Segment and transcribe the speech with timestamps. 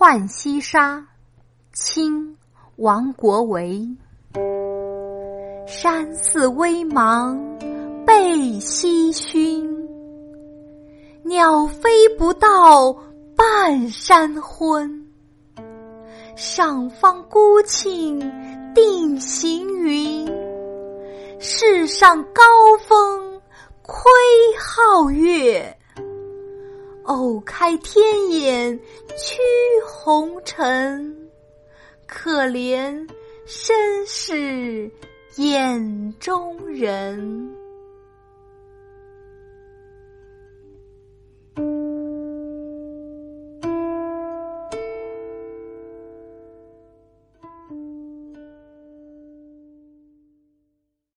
[0.00, 0.96] 浣溪沙》
[1.74, 2.32] 清·
[2.76, 3.86] 王国维。
[5.66, 7.38] 山寺微茫
[8.06, 9.86] 背西熏，
[11.22, 12.96] 鸟飞不到
[13.36, 15.06] 半山昏。
[16.34, 18.18] 上方孤庆
[18.74, 20.26] 定行云，
[21.38, 22.42] 世上高
[22.88, 23.38] 峰
[23.82, 24.10] 窥
[24.58, 25.76] 皓月。
[27.04, 28.78] 偶开天眼
[30.10, 31.30] 红尘，
[32.04, 33.08] 可怜
[33.46, 34.90] 身是
[35.36, 37.59] 眼中人。